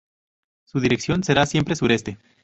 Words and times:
Su 0.65 0.79
dirección 0.79 1.23
será 1.23 1.45
siempre 1.45 1.75
sureste. 1.75 2.17